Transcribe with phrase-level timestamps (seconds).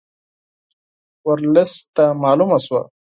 [1.27, 2.81] ورلسټ ته معلومه شوه.